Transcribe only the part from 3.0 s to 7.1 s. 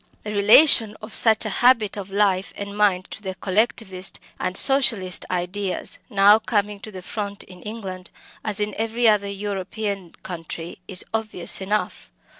to the Collectivist and Socialist ideas now coming to the